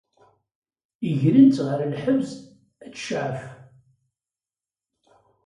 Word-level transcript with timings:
Grent-tt 1.19 1.57
ɣer 1.67 1.79
lḥebs 1.93 2.29
ad 2.85 2.91
tecɛef. 2.93 3.39